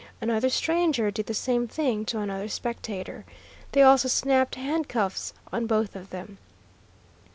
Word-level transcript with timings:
Another 0.19 0.49
stranger 0.49 1.11
did 1.11 1.27
the 1.27 1.35
same 1.35 1.67
thing 1.67 2.05
to 2.05 2.17
another 2.17 2.49
spectator. 2.49 3.23
They 3.73 3.83
also 3.83 4.07
snapped 4.07 4.55
handcuffs 4.55 5.31
on 5.53 5.67
both 5.67 5.95
of 5.95 6.09
them. 6.09 6.39